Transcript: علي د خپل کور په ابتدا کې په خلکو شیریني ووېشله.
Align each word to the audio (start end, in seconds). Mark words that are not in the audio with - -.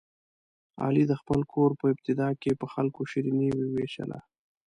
علي 0.83 1.03
د 1.07 1.13
خپل 1.21 1.39
کور 1.53 1.71
په 1.79 1.85
ابتدا 1.93 2.29
کې 2.41 2.51
په 2.59 2.65
خلکو 2.73 3.01
شیریني 3.11 3.49
ووېشله. 3.53 4.19